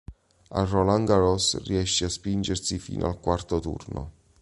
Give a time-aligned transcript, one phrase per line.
[0.49, 4.11] Al Roland Garros riesce a spingersi fino al quarto turno.